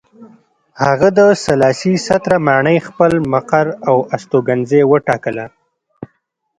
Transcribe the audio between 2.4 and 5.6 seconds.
ماڼۍ خپل مقر او استوګنځی وټاکله.